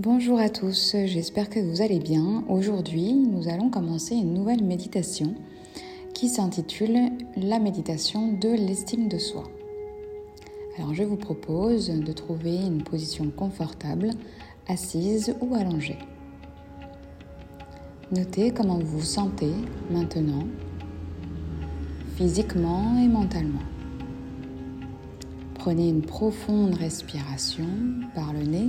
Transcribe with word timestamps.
Bonjour 0.00 0.38
à 0.38 0.48
tous, 0.48 0.94
j'espère 1.06 1.50
que 1.50 1.58
vous 1.58 1.82
allez 1.82 1.98
bien. 1.98 2.44
Aujourd'hui, 2.48 3.14
nous 3.14 3.48
allons 3.48 3.68
commencer 3.68 4.14
une 4.14 4.32
nouvelle 4.32 4.62
méditation 4.62 5.34
qui 6.14 6.28
s'intitule 6.28 7.10
La 7.36 7.58
méditation 7.58 8.30
de 8.30 8.48
l'estime 8.48 9.08
de 9.08 9.18
soi. 9.18 9.42
Alors 10.76 10.94
je 10.94 11.02
vous 11.02 11.16
propose 11.16 11.88
de 11.88 12.12
trouver 12.12 12.54
une 12.54 12.84
position 12.84 13.28
confortable, 13.30 14.10
assise 14.68 15.34
ou 15.40 15.56
allongée. 15.56 15.98
Notez 18.12 18.52
comment 18.52 18.78
vous 18.78 18.98
vous 18.98 19.04
sentez 19.04 19.50
maintenant, 19.90 20.46
physiquement 22.14 23.00
et 23.02 23.08
mentalement. 23.08 23.66
Prenez 25.54 25.88
une 25.88 26.02
profonde 26.02 26.74
respiration 26.74 27.66
par 28.14 28.32
le 28.32 28.44
nez 28.44 28.68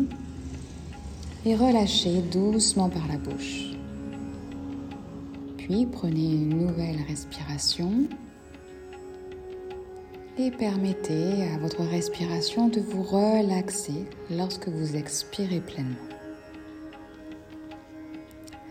et 1.45 1.55
relâchez 1.55 2.21
doucement 2.21 2.89
par 2.89 3.07
la 3.07 3.17
bouche. 3.17 3.71
Puis 5.57 5.85
prenez 5.85 6.34
une 6.34 6.66
nouvelle 6.66 7.02
respiration 7.07 8.07
et 10.38 10.52
permettez 10.52 11.44
à 11.53 11.57
votre 11.57 11.83
respiration 11.83 12.70
de 12.70 12.80
vous 12.80 13.03
relaxer 13.03 14.05
lorsque 14.31 14.67
vous 14.67 14.95
expirez 14.95 15.59
pleinement. 15.59 15.95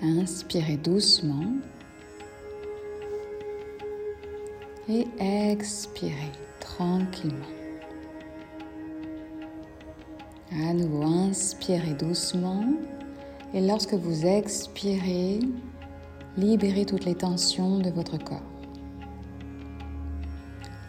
Inspirez 0.03 0.77
doucement 0.77 1.53
et 4.89 5.07
expirez 5.19 6.33
tranquillement. 6.61 7.58
À 10.51 10.73
nouveau, 10.73 11.03
inspirez 11.03 11.93
doucement. 11.93 12.65
Et 13.53 13.61
lorsque 13.61 13.95
vous 13.95 14.25
expirez, 14.25 15.41
libérez 16.37 16.87
toutes 16.87 17.05
les 17.05 17.15
tensions 17.15 17.79
de 17.79 17.91
votre 17.91 18.17
corps. 18.19 18.43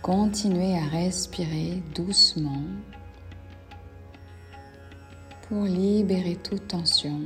Continuez 0.01 0.77
à 0.77 0.85
respirer 0.85 1.83
doucement 1.93 2.63
pour 5.47 5.63
libérer 5.63 6.37
toute 6.37 6.67
tension 6.69 7.19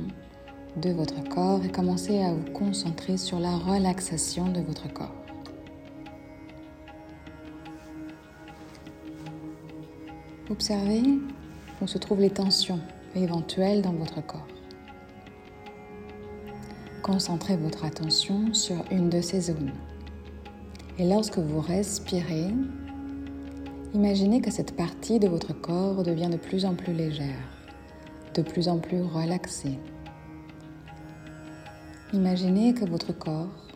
de 0.76 0.90
votre 0.90 1.22
corps 1.28 1.64
et 1.64 1.70
commencer 1.70 2.20
à 2.20 2.32
vous 2.32 2.50
concentrer 2.52 3.16
sur 3.16 3.38
la 3.38 3.56
relaxation 3.56 4.48
de 4.48 4.60
votre 4.60 4.92
corps. 4.92 5.14
Observez 10.50 11.02
où 11.84 11.86
se 11.86 11.98
trouvent 11.98 12.20
les 12.20 12.30
tensions 12.30 12.80
éventuelles 13.14 13.82
dans 13.82 13.92
votre 13.92 14.24
corps. 14.24 14.48
Concentrez 17.02 17.58
votre 17.58 17.84
attention 17.84 18.54
sur 18.54 18.82
une 18.90 19.10
de 19.10 19.20
ces 19.20 19.42
zones. 19.42 19.72
Et 20.98 21.06
lorsque 21.06 21.36
vous 21.36 21.60
respirez, 21.60 22.48
imaginez 23.92 24.40
que 24.40 24.50
cette 24.50 24.74
partie 24.74 25.18
de 25.18 25.28
votre 25.28 25.52
corps 25.52 26.02
devient 26.02 26.30
de 26.30 26.38
plus 26.38 26.64
en 26.64 26.74
plus 26.74 26.94
légère, 26.94 27.44
de 28.34 28.40
plus 28.40 28.68
en 28.68 28.78
plus 28.78 29.02
relaxée. 29.02 29.78
Imaginez 32.14 32.72
que 32.72 32.86
votre 32.86 33.12
corps 33.12 33.68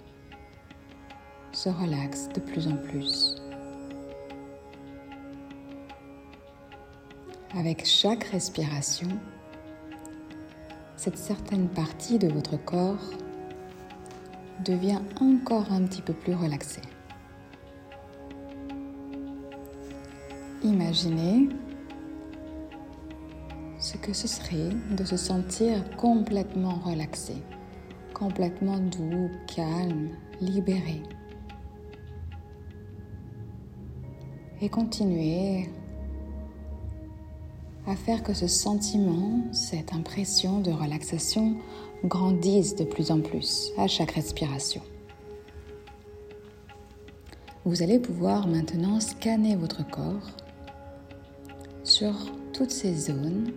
se 1.53 1.69
relaxe 1.69 2.31
de 2.34 2.41
plus 2.41 2.69
en 2.69 2.77
plus. 2.77 3.37
Avec 7.56 7.86
chaque 7.86 8.24
respiration, 8.24 9.08
cette 10.96 11.16
certaine 11.16 11.68
partie 11.68 12.18
de 12.18 12.28
votre 12.28 12.62
corps 12.62 13.10
devient 14.66 15.00
encore 15.20 15.72
un 15.72 15.82
petit 15.84 16.03
peu 16.03 16.12
plus 16.12 16.34
relaxée. 16.34 16.82
Imaginez 20.62 21.48
ce 23.78 23.97
que 23.97 24.12
ce 24.12 24.28
serait 24.28 24.70
de 24.91 25.04
se 25.04 25.16
sentir 25.16 25.82
complètement 25.97 26.75
relaxé, 26.84 27.37
complètement 28.12 28.78
doux, 28.78 29.31
calme, 29.47 30.10
libéré. 30.42 31.03
Et 34.60 34.69
continuez 34.69 35.70
à 37.88 37.97
faire 37.97 38.22
que 38.22 38.34
ce 38.34 38.47
sentiment, 38.47 39.41
cette 39.50 39.94
impression 39.94 40.60
de 40.60 40.71
relaxation 40.71 41.56
grandisse 42.04 42.76
de 42.76 42.84
plus 42.84 43.10
en 43.10 43.21
plus 43.21 43.72
à 43.78 43.87
chaque 43.87 44.10
respiration. 44.12 44.82
Vous 47.65 47.82
allez 47.82 47.99
pouvoir 47.99 48.47
maintenant 48.47 49.00
scanner 49.00 49.56
votre 49.56 49.88
corps 49.88 50.31
sur 51.82 52.15
toutes 52.53 52.71
ces 52.71 52.94
zones, 52.94 53.53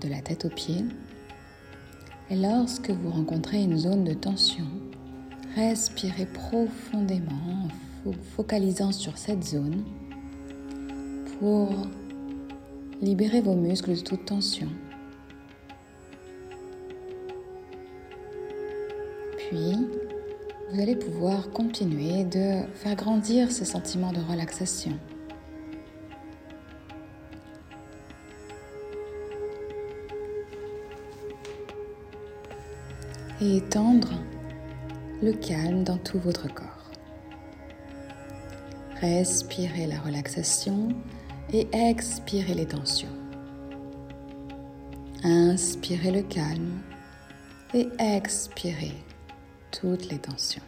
de 0.00 0.08
la 0.08 0.20
tête 0.20 0.46
aux 0.46 0.54
pieds. 0.54 0.84
Et 2.30 2.36
lorsque 2.36 2.90
vous 2.90 3.10
rencontrez 3.10 3.62
une 3.62 3.76
zone 3.76 4.02
de 4.02 4.14
tension, 4.14 4.66
respirez 5.54 6.26
profondément 6.26 7.68
en 8.06 8.12
focalisant 8.34 8.92
sur 8.92 9.16
cette 9.16 9.44
zone 9.44 9.84
pour 11.38 11.70
Libérez 13.02 13.40
vos 13.40 13.54
muscles 13.54 13.94
de 13.94 14.00
toute 14.00 14.26
tension. 14.26 14.68
Puis, 19.38 19.74
vous 20.70 20.80
allez 20.80 20.96
pouvoir 20.96 21.50
continuer 21.50 22.24
de 22.24 22.60
faire 22.74 22.96
grandir 22.96 23.50
ce 23.50 23.64
sentiment 23.64 24.12
de 24.12 24.20
relaxation. 24.20 24.92
Et 33.40 33.56
étendre 33.56 34.12
le 35.22 35.32
calme 35.32 35.84
dans 35.84 35.96
tout 35.96 36.18
votre 36.18 36.52
corps. 36.52 36.90
Respirez 39.00 39.86
la 39.86 39.98
relaxation 40.00 40.90
et 41.52 41.66
expirez 41.72 42.54
les 42.54 42.66
tensions. 42.66 43.08
Inspirez 45.22 46.10
le 46.10 46.22
calme 46.22 46.80
et 47.74 47.88
expirez 47.98 48.94
toutes 49.70 50.10
les 50.10 50.18
tensions. 50.18 50.62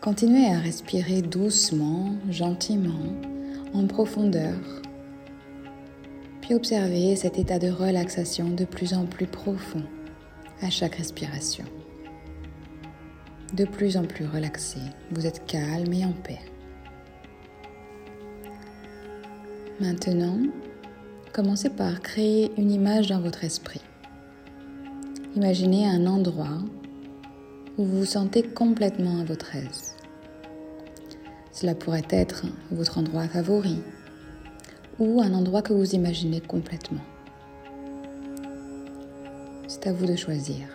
Continuez 0.00 0.46
à 0.46 0.58
respirer 0.58 1.22
doucement, 1.22 2.14
gentiment, 2.30 3.14
en 3.72 3.86
profondeur, 3.86 4.58
puis 6.40 6.54
observez 6.54 7.16
cet 7.16 7.38
état 7.38 7.58
de 7.58 7.70
relaxation 7.70 8.50
de 8.50 8.66
plus 8.66 8.92
en 8.92 9.06
plus 9.06 9.26
profond 9.26 9.82
à 10.60 10.68
chaque 10.68 10.96
respiration. 10.96 11.64
De 13.54 13.64
plus 13.64 13.96
en 13.96 14.04
plus 14.04 14.26
relaxé, 14.26 14.78
vous 15.10 15.26
êtes 15.26 15.46
calme 15.46 15.92
et 15.92 16.04
en 16.04 16.12
paix. 16.12 16.40
Maintenant, 19.80 20.38
commencez 21.32 21.68
par 21.68 22.00
créer 22.00 22.52
une 22.56 22.70
image 22.70 23.08
dans 23.08 23.20
votre 23.20 23.42
esprit. 23.42 23.80
Imaginez 25.34 25.88
un 25.88 26.06
endroit 26.06 26.60
où 27.76 27.84
vous 27.84 27.98
vous 27.98 28.04
sentez 28.04 28.44
complètement 28.44 29.18
à 29.18 29.24
votre 29.24 29.56
aise. 29.56 29.96
Cela 31.50 31.74
pourrait 31.74 32.06
être 32.10 32.44
votre 32.70 32.98
endroit 32.98 33.26
favori 33.26 33.80
ou 35.00 35.20
un 35.20 35.34
endroit 35.34 35.62
que 35.62 35.72
vous 35.72 35.96
imaginez 35.96 36.40
complètement. 36.40 37.02
C'est 39.66 39.88
à 39.88 39.92
vous 39.92 40.06
de 40.06 40.14
choisir. 40.14 40.68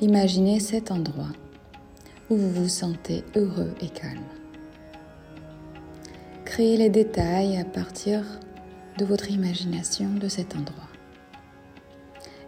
Imaginez 0.00 0.60
cet 0.60 0.90
endroit 0.90 1.32
où 2.30 2.36
vous 2.36 2.50
vous 2.50 2.68
sentez 2.70 3.22
heureux 3.36 3.74
et 3.82 3.88
calme. 3.90 4.24
Créez 6.54 6.76
les 6.76 6.88
détails 6.88 7.56
à 7.56 7.64
partir 7.64 8.22
de 8.96 9.04
votre 9.04 9.28
imagination 9.28 10.08
de 10.14 10.28
cet 10.28 10.54
endroit. 10.54 10.88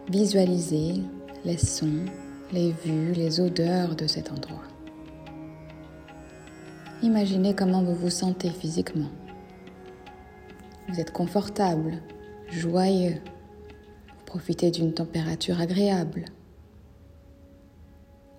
Visualisez 0.09 1.01
les 1.43 1.57
sons, 1.57 2.05
les 2.53 2.71
vues, 2.71 3.11
les 3.11 3.41
odeurs 3.41 3.97
de 3.97 4.07
cet 4.07 4.31
endroit. 4.31 4.63
Imaginez 7.03 7.53
comment 7.53 7.83
vous 7.83 7.95
vous 7.95 8.09
sentez 8.09 8.49
physiquement. 8.49 9.09
Vous 10.87 11.01
êtes 11.01 11.11
confortable, 11.11 12.01
joyeux, 12.47 13.17
vous 14.07 14.25
profitez 14.25 14.71
d'une 14.71 14.93
température 14.93 15.59
agréable. 15.59 16.23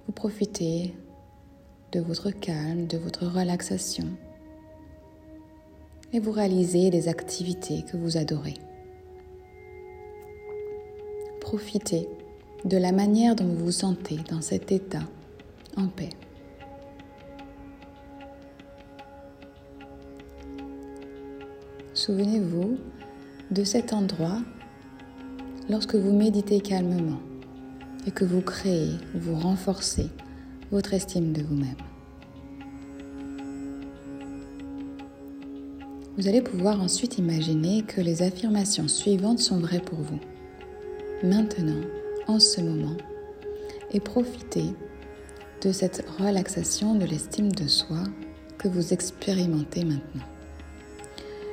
Vous 0.06 0.12
profitez 0.12 0.94
de 1.92 2.00
votre 2.00 2.30
calme, 2.30 2.86
de 2.86 2.96
votre 2.96 3.26
relaxation 3.26 4.06
et 6.12 6.20
vous 6.20 6.32
réalisez 6.32 6.90
des 6.90 7.08
activités 7.08 7.82
que 7.82 7.96
vous 7.96 8.16
adorez. 8.16 8.54
profitez 11.48 12.06
de 12.66 12.76
la 12.76 12.92
manière 12.92 13.34
dont 13.34 13.46
vous 13.46 13.64
vous 13.64 13.72
sentez 13.72 14.18
dans 14.30 14.42
cet 14.42 14.70
état 14.70 15.08
en 15.78 15.86
paix. 15.88 16.10
Souvenez-vous 21.94 22.76
de 23.50 23.64
cet 23.64 23.94
endroit 23.94 24.42
lorsque 25.70 25.94
vous 25.94 26.12
méditez 26.12 26.60
calmement 26.60 27.20
et 28.06 28.10
que 28.10 28.26
vous 28.26 28.42
créez, 28.42 28.90
vous 29.14 29.34
renforcez 29.34 30.10
votre 30.70 30.92
estime 30.92 31.32
de 31.32 31.40
vous-même. 31.40 31.87
Vous 36.18 36.26
allez 36.26 36.42
pouvoir 36.42 36.82
ensuite 36.82 37.16
imaginer 37.18 37.82
que 37.82 38.00
les 38.00 38.22
affirmations 38.22 38.88
suivantes 38.88 39.38
sont 39.38 39.60
vraies 39.60 39.78
pour 39.78 40.00
vous. 40.00 40.18
Maintenant, 41.22 41.80
en 42.26 42.40
ce 42.40 42.60
moment, 42.60 42.96
et 43.92 44.00
profitez 44.00 44.74
de 45.62 45.70
cette 45.70 46.04
relaxation 46.18 46.96
de 46.96 47.04
l'estime 47.04 47.52
de 47.52 47.68
soi 47.68 48.02
que 48.58 48.66
vous 48.66 48.92
expérimentez 48.92 49.84
maintenant. 49.84 50.24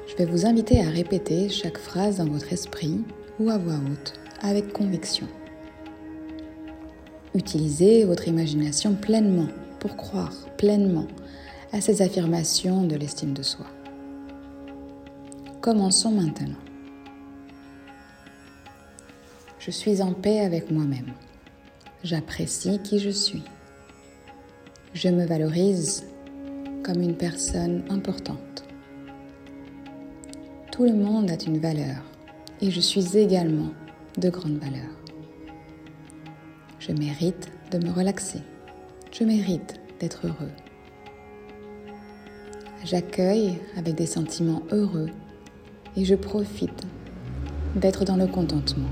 Je 0.08 0.16
vais 0.16 0.26
vous 0.26 0.48
inviter 0.48 0.82
à 0.82 0.90
répéter 0.90 1.48
chaque 1.48 1.78
phrase 1.78 2.18
dans 2.18 2.28
votre 2.28 2.52
esprit 2.52 3.02
ou 3.40 3.52
à 3.52 3.60
voix 3.60 3.76
haute 3.76 4.14
avec 4.42 4.74
conviction. 4.74 5.28
Utilisez 7.36 8.04
votre 8.04 8.28
imagination 8.28 8.96
pleinement 8.96 9.50
pour 9.80 9.96
croire 9.96 10.34
pleinement 10.58 11.06
à 11.72 11.82
ces 11.82 12.02
affirmations 12.02 12.84
de 12.84 12.96
l'estime 12.96 13.34
de 13.34 13.44
soi. 13.44 13.68
Commençons 15.66 16.12
maintenant. 16.12 16.60
Je 19.58 19.72
suis 19.72 20.00
en 20.00 20.14
paix 20.14 20.42
avec 20.42 20.70
moi-même. 20.70 21.12
J'apprécie 22.04 22.78
qui 22.84 23.00
je 23.00 23.10
suis. 23.10 23.42
Je 24.94 25.10
me 25.10 25.26
valorise 25.26 26.06
comme 26.84 27.02
une 27.02 27.18
personne 27.18 27.84
importante. 27.90 28.64
Tout 30.72 30.84
le 30.84 30.94
monde 30.94 31.32
a 31.32 31.44
une 31.48 31.58
valeur 31.58 31.98
et 32.62 32.70
je 32.70 32.80
suis 32.80 33.18
également 33.18 33.72
de 34.20 34.30
grande 34.30 34.60
valeur. 34.60 34.92
Je 36.78 36.92
mérite 36.92 37.50
de 37.72 37.84
me 37.84 37.92
relaxer. 37.92 38.42
Je 39.12 39.24
mérite 39.24 39.80
d'être 40.00 40.28
heureux. 40.28 40.54
J'accueille 42.84 43.58
avec 43.76 43.96
des 43.96 44.06
sentiments 44.06 44.62
heureux 44.70 45.10
et 45.98 46.06
je 46.06 46.16
profite 46.16 46.84
d'être 47.76 48.06
dans 48.06 48.18
le 48.18 48.28
contentement. 48.28 48.90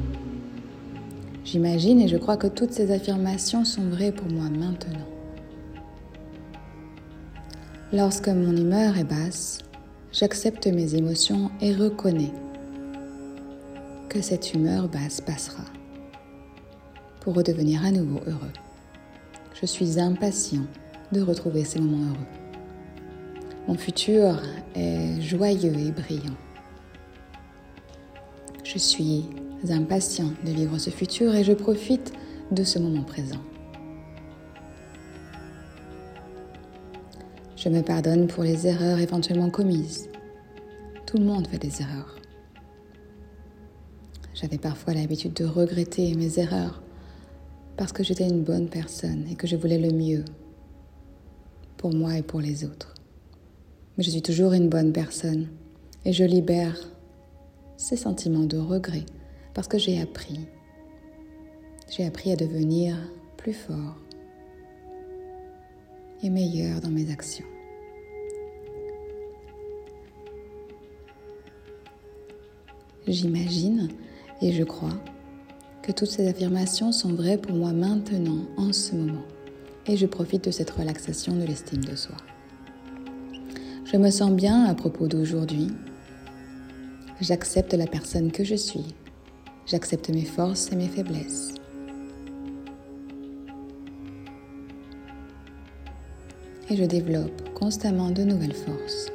J'imagine 1.45 1.99
et 1.99 2.07
je 2.07 2.17
crois 2.17 2.37
que 2.37 2.47
toutes 2.47 2.71
ces 2.71 2.91
affirmations 2.91 3.65
sont 3.65 3.89
vraies 3.89 4.11
pour 4.11 4.31
moi 4.31 4.49
maintenant. 4.49 5.07
Lorsque 7.91 8.29
mon 8.29 8.55
humeur 8.55 8.97
est 8.97 9.03
basse, 9.03 9.59
j'accepte 10.11 10.67
mes 10.67 10.95
émotions 10.95 11.51
et 11.61 11.73
reconnais 11.73 12.31
que 14.09 14.21
cette 14.21 14.53
humeur 14.53 14.87
basse 14.87 15.21
passera 15.21 15.63
pour 17.19 17.35
redevenir 17.35 17.85
à 17.85 17.91
nouveau 17.91 18.19
heureux. 18.25 18.53
Je 19.59 19.65
suis 19.65 19.99
impatient 19.99 20.65
de 21.11 21.21
retrouver 21.21 21.63
ces 21.63 21.79
moments 21.79 22.05
heureux. 22.07 22.27
Mon 23.67 23.75
futur 23.75 24.41
est 24.75 25.21
joyeux 25.21 25.73
et 25.77 25.91
brillant. 25.91 26.35
Je 28.73 28.79
suis 28.79 29.25
impatient 29.69 30.31
de 30.43 30.49
vivre 30.49 30.79
ce 30.79 30.89
futur 30.89 31.35
et 31.35 31.43
je 31.43 31.53
profite 31.53 32.11
de 32.49 32.63
ce 32.63 32.79
moment 32.79 33.03
présent. 33.03 33.41
Je 37.55 37.69
me 37.69 37.83
pardonne 37.83 38.25
pour 38.25 38.43
les 38.43 38.65
erreurs 38.65 38.97
éventuellement 38.97 39.51
commises. 39.51 40.09
Tout 41.05 41.19
le 41.19 41.25
monde 41.25 41.45
fait 41.45 41.59
des 41.59 41.83
erreurs. 41.83 42.15
J'avais 44.33 44.57
parfois 44.57 44.95
l'habitude 44.95 45.33
de 45.33 45.45
regretter 45.45 46.15
mes 46.15 46.39
erreurs 46.39 46.81
parce 47.77 47.91
que 47.91 48.03
j'étais 48.03 48.27
une 48.27 48.41
bonne 48.41 48.69
personne 48.69 49.27
et 49.29 49.35
que 49.35 49.45
je 49.45 49.55
voulais 49.55 49.77
le 49.77 49.91
mieux 49.91 50.25
pour 51.77 51.93
moi 51.93 52.17
et 52.17 52.23
pour 52.23 52.41
les 52.41 52.65
autres. 52.65 52.95
Mais 53.99 54.03
je 54.03 54.09
suis 54.09 54.23
toujours 54.23 54.53
une 54.53 54.67
bonne 54.67 54.93
personne 54.93 55.47
et 56.05 56.11
je 56.11 56.23
libère 56.23 56.75
ces 57.83 57.97
sentiments 57.97 58.45
de 58.45 58.57
regret 58.57 59.05
parce 59.53 59.67
que 59.67 59.77
j'ai 59.77 60.01
appris. 60.01 60.39
J'ai 61.89 62.05
appris 62.05 62.31
à 62.31 62.37
devenir 62.37 62.95
plus 63.35 63.51
fort 63.51 63.97
et 66.23 66.29
meilleur 66.29 66.79
dans 66.79 66.89
mes 66.89 67.11
actions. 67.11 67.45
J'imagine 73.05 73.89
et 74.41 74.53
je 74.53 74.63
crois 74.63 74.97
que 75.81 75.91
toutes 75.91 76.09
ces 76.09 76.29
affirmations 76.29 76.93
sont 76.93 77.13
vraies 77.13 77.37
pour 77.37 77.53
moi 77.53 77.73
maintenant, 77.73 78.45
en 78.55 78.71
ce 78.71 78.95
moment, 78.95 79.25
et 79.87 79.97
je 79.97 80.05
profite 80.05 80.45
de 80.45 80.51
cette 80.51 80.69
relaxation 80.69 81.35
de 81.35 81.43
l'estime 81.43 81.83
de 81.83 81.97
soi. 81.97 82.15
Je 83.83 83.97
me 83.97 84.09
sens 84.09 84.31
bien 84.31 84.63
à 84.63 84.73
propos 84.73 85.09
d'aujourd'hui. 85.09 85.67
J'accepte 87.21 87.73
la 87.73 87.85
personne 87.85 88.31
que 88.31 88.43
je 88.43 88.55
suis. 88.55 88.95
J'accepte 89.67 90.09
mes 90.09 90.25
forces 90.25 90.71
et 90.71 90.75
mes 90.75 90.87
faiblesses. 90.87 91.53
Et 96.69 96.75
je 96.75 96.83
développe 96.83 97.53
constamment 97.53 98.09
de 98.09 98.23
nouvelles 98.23 98.55
forces. 98.55 99.11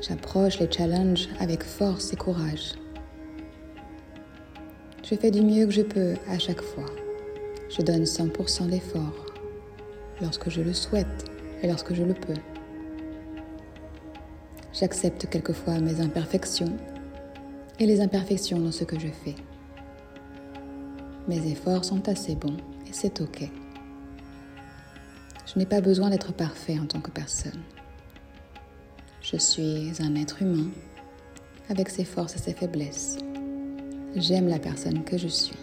J'approche 0.00 0.60
les 0.60 0.70
challenges 0.70 1.28
avec 1.40 1.64
force 1.64 2.12
et 2.12 2.16
courage. 2.16 2.74
Je 5.02 5.16
fais 5.16 5.30
du 5.30 5.42
mieux 5.42 5.66
que 5.66 5.72
je 5.72 5.82
peux 5.82 6.14
à 6.28 6.38
chaque 6.38 6.62
fois. 6.62 6.86
Je 7.68 7.82
donne 7.82 8.04
100% 8.04 8.68
d'effort 8.68 9.26
lorsque 10.20 10.50
je 10.50 10.60
le 10.60 10.72
souhaite 10.72 11.30
et 11.62 11.66
lorsque 11.66 11.94
je 11.94 12.04
le 12.04 12.14
peux. 12.14 12.51
J'accepte 14.82 15.28
quelquefois 15.30 15.78
mes 15.78 16.00
imperfections 16.00 16.76
et 17.78 17.86
les 17.86 18.00
imperfections 18.00 18.58
dans 18.58 18.72
ce 18.72 18.82
que 18.82 18.98
je 18.98 19.06
fais. 19.06 19.36
Mes 21.28 21.52
efforts 21.52 21.84
sont 21.84 22.08
assez 22.08 22.34
bons 22.34 22.56
et 22.88 22.92
c'est 22.92 23.20
OK. 23.20 23.48
Je 25.46 25.56
n'ai 25.56 25.66
pas 25.66 25.80
besoin 25.80 26.10
d'être 26.10 26.32
parfait 26.32 26.80
en 26.80 26.86
tant 26.86 27.00
que 27.00 27.12
personne. 27.12 27.62
Je 29.20 29.36
suis 29.36 29.92
un 30.00 30.16
être 30.16 30.42
humain 30.42 30.72
avec 31.68 31.88
ses 31.88 32.04
forces 32.04 32.34
et 32.34 32.40
ses 32.40 32.52
faiblesses. 32.52 33.18
J'aime 34.16 34.48
la 34.48 34.58
personne 34.58 35.04
que 35.04 35.16
je 35.16 35.28
suis. 35.28 35.58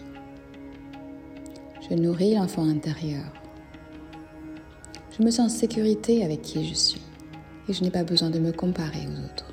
Je 1.90 1.94
nourris 1.94 2.36
l'enfant 2.36 2.66
intérieur. 2.66 3.30
Je 5.18 5.22
me 5.22 5.30
sens 5.30 5.52
en 5.52 5.54
sécurité 5.54 6.24
avec 6.24 6.40
qui 6.40 6.66
je 6.66 6.74
suis 6.74 7.02
et 7.70 7.72
je 7.72 7.84
n'ai 7.84 7.90
pas 7.90 8.02
besoin 8.02 8.30
de 8.30 8.40
me 8.40 8.50
comparer 8.50 9.06
aux 9.06 9.24
autres. 9.24 9.52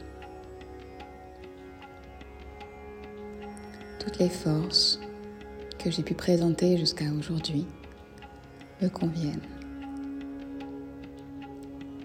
Toutes 4.00 4.18
les 4.18 4.30
forces 4.30 5.00
que 5.78 5.92
j'ai 5.92 6.02
pu 6.02 6.16
présenter 6.16 6.78
jusqu'à 6.78 7.06
aujourd'hui 7.16 7.68
me 8.82 8.90
conviennent. 8.90 9.46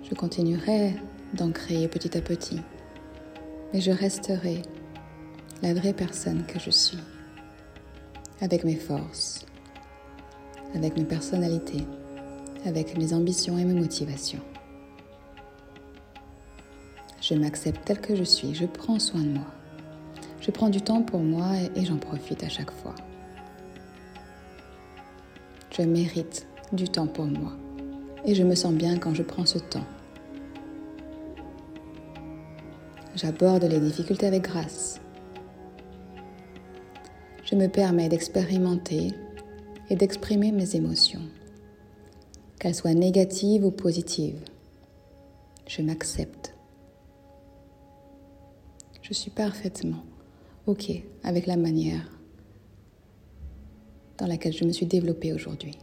Je 0.02 0.14
continuerai 0.14 0.94
d'en 1.32 1.50
créer 1.50 1.88
petit 1.88 2.14
à 2.18 2.20
petit, 2.20 2.60
mais 3.72 3.80
je 3.80 3.90
resterai 3.90 4.60
la 5.62 5.72
vraie 5.72 5.94
personne 5.94 6.44
que 6.44 6.58
je 6.58 6.68
suis, 6.68 6.98
avec 8.42 8.64
mes 8.64 8.76
forces, 8.76 9.46
avec 10.74 10.94
mes 10.98 11.04
personnalités, 11.04 11.86
avec 12.66 12.98
mes 12.98 13.14
ambitions 13.14 13.56
et 13.56 13.64
mes 13.64 13.80
motivations. 13.80 14.42
Je 17.32 17.38
m'accepte 17.38 17.80
tel 17.86 17.98
que 17.98 18.14
je 18.14 18.24
suis, 18.24 18.54
je 18.54 18.66
prends 18.66 18.98
soin 18.98 19.22
de 19.22 19.30
moi. 19.30 19.46
Je 20.42 20.50
prends 20.50 20.68
du 20.68 20.82
temps 20.82 21.00
pour 21.00 21.20
moi 21.20 21.46
et 21.74 21.84
j'en 21.86 21.96
profite 21.96 22.44
à 22.44 22.50
chaque 22.50 22.70
fois. 22.70 22.94
Je 25.70 25.80
mérite 25.80 26.46
du 26.74 26.84
temps 26.90 27.06
pour 27.06 27.24
moi 27.24 27.52
et 28.26 28.34
je 28.34 28.42
me 28.42 28.54
sens 28.54 28.74
bien 28.74 28.98
quand 28.98 29.14
je 29.14 29.22
prends 29.22 29.46
ce 29.46 29.58
temps. 29.58 29.86
J'aborde 33.16 33.64
les 33.64 33.80
difficultés 33.80 34.26
avec 34.26 34.42
grâce 34.42 35.00
je 37.52 37.58
me 37.58 37.68
permets 37.68 38.08
d'expérimenter 38.08 39.12
et 39.90 39.94
d'exprimer 39.94 40.52
mes 40.52 40.74
émotions, 40.74 41.20
qu'elles 42.58 42.74
soient 42.74 42.94
négatives 42.94 43.66
ou 43.66 43.70
positives. 43.70 44.40
Je 45.66 45.82
m'accepte. 45.82 46.41
Je 49.12 49.18
suis 49.18 49.30
parfaitement 49.30 50.02
OK 50.66 50.90
avec 51.22 51.46
la 51.46 51.58
manière 51.58 52.18
dans 54.16 54.26
laquelle 54.26 54.54
je 54.54 54.64
me 54.64 54.72
suis 54.72 54.86
développée 54.86 55.34
aujourd'hui. 55.34 55.76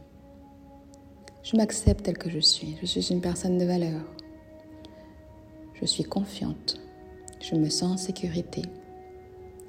Je 1.44 1.56
m'accepte 1.56 2.02
telle 2.02 2.18
que 2.18 2.28
je 2.28 2.40
suis. 2.40 2.76
Je 2.80 2.86
suis 2.86 3.12
une 3.12 3.20
personne 3.20 3.56
de 3.56 3.64
valeur. 3.64 4.00
Je 5.74 5.86
suis 5.86 6.02
confiante. 6.02 6.80
Je 7.40 7.54
me 7.54 7.68
sens 7.68 7.92
en 7.92 7.96
sécurité. 7.96 8.62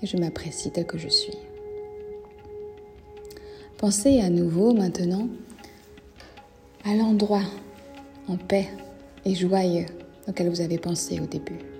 Et 0.02 0.08
je 0.08 0.18
m'apprécie 0.18 0.72
telle 0.72 0.88
que 0.88 0.98
je 0.98 1.10
suis. 1.10 1.38
Pensez 3.78 4.22
à 4.22 4.32
nouveau 4.32 4.74
maintenant 4.74 5.28
à 6.84 6.96
l'endroit 6.96 7.46
en 8.28 8.38
paix 8.38 8.70
et 9.24 9.36
joyeux 9.36 9.86
auquel 10.28 10.50
vous 10.50 10.62
avez 10.62 10.80
pensé 10.80 11.20
au 11.20 11.28
début. 11.28 11.71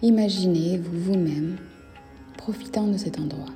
Imaginez-vous 0.00 0.96
vous-même 0.96 1.56
profitant 2.36 2.86
de 2.86 2.96
cet 2.96 3.18
endroit. 3.18 3.52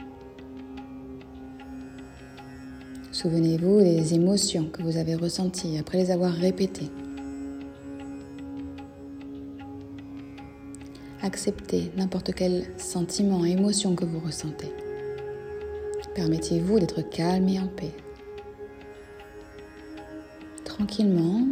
Souvenez-vous 3.13 3.81
des 3.81 4.15
émotions 4.15 4.65
que 4.65 4.83
vous 4.83 4.97
avez 4.97 5.15
ressenties 5.15 5.79
après 5.79 5.99
les 5.99 6.11
avoir 6.11 6.33
répétées. 6.33 6.91
Acceptez 11.23 11.93
n'importe 11.97 12.33
quel 12.35 12.65
sentiment, 12.77 13.45
émotion 13.45 13.95
que 13.95 14.05
vous 14.05 14.19
ressentez. 14.19 14.73
Permettez-vous 16.17 16.81
d'être 16.81 17.03
calme 17.03 17.49
et 17.49 17.61
en 17.61 17.69
paix. 17.69 17.95
Tranquillement, 20.65 21.47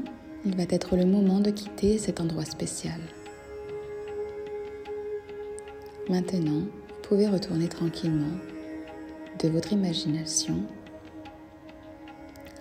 il 0.45 0.57
va 0.57 0.65
être 0.69 0.97
le 0.97 1.07
moment 1.07 1.39
de 1.39 1.51
quitter 1.51 1.97
cet 1.99 2.21
endroit 2.21 2.45
spécial. 2.45 3.01
Maintenant, 6.11 6.63
vous 6.63 7.01
pouvez 7.05 7.29
retourner 7.29 7.69
tranquillement 7.69 8.37
de 9.41 9.49
votre 9.49 9.73
imagination 9.73 10.57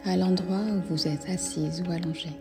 à 0.06 0.15
l'endroit 0.15 0.62
où 0.72 0.82
vous 0.88 1.08
êtes 1.08 1.27
assise 1.27 1.82
ou 1.82 1.91
allongée. 1.91 2.38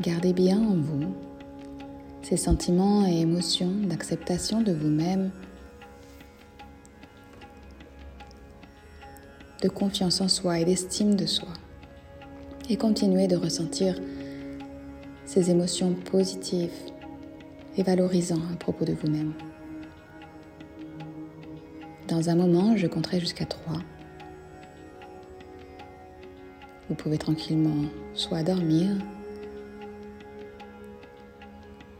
Gardez 0.00 0.32
bien 0.32 0.58
en 0.58 0.76
vous 0.76 1.14
ces 2.22 2.38
sentiments 2.38 3.06
et 3.06 3.20
émotions 3.20 3.70
d'acceptation 3.82 4.62
de 4.62 4.72
vous-même, 4.72 5.30
de 9.60 9.68
confiance 9.68 10.22
en 10.22 10.28
soi 10.28 10.60
et 10.60 10.64
d'estime 10.64 11.16
de 11.16 11.26
soi. 11.26 11.50
Et 12.70 12.78
continuez 12.78 13.28
de 13.28 13.36
ressentir 13.36 14.00
ces 15.26 15.50
émotions 15.50 15.92
positives 15.92 16.93
et 17.76 17.82
valorisantes 17.82 18.52
à 18.52 18.56
propos 18.56 18.84
de 18.84 18.92
vous-même. 18.92 19.32
Dans 22.08 22.28
un 22.28 22.36
moment, 22.36 22.76
je 22.76 22.86
compterai 22.86 23.18
jusqu'à 23.18 23.46
3. 23.46 23.78
Vous 26.88 26.94
pouvez 26.94 27.16
tranquillement 27.16 27.88
soit 28.12 28.42
dormir, 28.42 28.90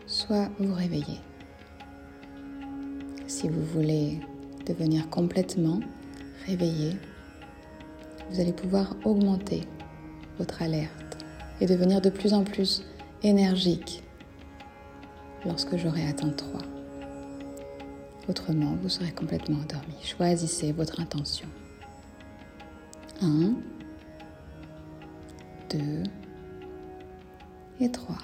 soit 0.07 0.51
vous 0.59 0.75
réveiller. 0.75 1.21
Si 3.27 3.49
vous 3.49 3.65
voulez 3.65 4.21
devenir 4.67 5.09
complètement 5.09 5.81
réveillé, 6.47 6.93
vous 8.31 8.41
allez 8.41 8.53
pouvoir 8.53 8.95
augmenter 9.05 9.63
votre 10.39 10.63
alerte 10.63 11.25
et 11.61 11.67
devenir 11.67 12.01
de 12.01 12.11
plus 12.11 12.35
en 12.35 12.45
plus 12.45 12.85
énergique 13.23 14.04
lorsque 15.45 15.77
j'aurai 15.77 16.07
atteint 16.07 16.31
3. 16.31 16.61
Autrement, 18.29 18.77
vous 18.83 18.89
serez 18.89 19.13
complètement 19.13 19.59
endormi. 19.59 19.95
Choisissez 20.03 20.73
votre 20.73 21.01
intention. 21.01 21.49
1, 23.21 23.55
2 25.71 26.03
et 27.81 27.91
3. 27.91 28.17